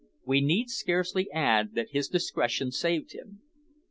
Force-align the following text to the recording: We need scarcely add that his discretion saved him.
We 0.25 0.41
need 0.41 0.71
scarcely 0.71 1.29
add 1.29 1.75
that 1.75 1.91
his 1.91 2.07
discretion 2.07 2.71
saved 2.71 3.13
him. 3.13 3.41